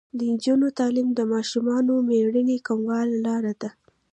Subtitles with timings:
[0.17, 3.69] د نجونو تعلیم د ماشومانو مړینې کمولو لاره ده.